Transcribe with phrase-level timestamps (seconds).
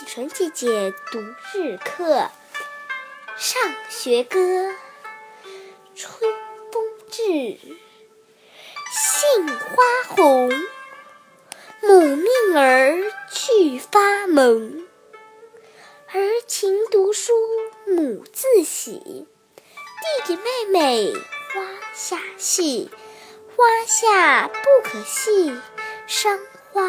[0.00, 1.20] 启纯姐姐读
[1.52, 2.04] 日课
[3.36, 4.70] 《上学歌》，
[5.94, 6.32] 春
[6.72, 7.22] 风至，
[8.90, 9.76] 杏花
[10.08, 10.48] 红，
[11.82, 14.86] 母命儿去发蒙。
[16.14, 17.34] 儿勤读书
[17.84, 19.26] 母自喜，弟
[20.24, 21.62] 弟妹妹花
[21.92, 22.90] 下戏，
[23.54, 25.54] 花下不可戏，
[26.06, 26.40] 伤
[26.72, 26.82] 花。